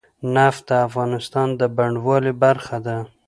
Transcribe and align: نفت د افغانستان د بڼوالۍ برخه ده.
نفت 0.35 0.63
د 0.69 0.71
افغانستان 0.87 1.47
د 1.59 1.61
بڼوالۍ 1.75 2.33
برخه 2.43 2.77
ده. 2.85 2.97